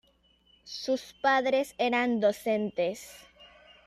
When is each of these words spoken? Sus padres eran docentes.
Sus 0.63 1.13
padres 1.13 1.75
eran 1.77 2.19
docentes. 2.19 3.11